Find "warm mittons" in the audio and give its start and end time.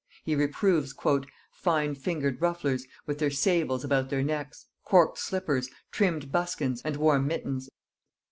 6.97-7.69